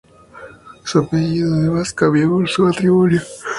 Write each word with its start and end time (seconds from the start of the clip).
Su 0.83 0.97
apellido 0.97 1.53
además 1.53 1.93
cambió 1.93 2.27
por 2.27 2.49
su 2.49 2.63
matrimonio, 2.63 3.19
fatalmente 3.19 3.35
para 3.39 3.45
ella. 3.45 3.49